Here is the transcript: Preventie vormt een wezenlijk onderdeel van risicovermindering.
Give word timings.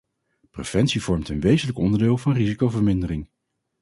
Preventie 0.51 1.01
vormt 1.01 1.29
een 1.29 1.39
wezenlijk 1.39 1.77
onderdeel 1.77 2.17
van 2.17 2.33
risicovermindering. 2.33 3.29